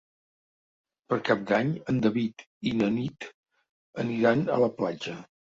Per 1.11 1.19
Cap 1.27 1.43
d'Any 1.51 1.69
en 1.93 1.99
David 2.07 2.47
i 2.71 2.73
na 2.79 2.89
Nit 2.97 3.29
aniran 4.07 4.43
a 4.57 4.59
la 4.67 4.73
platja. 4.81 5.17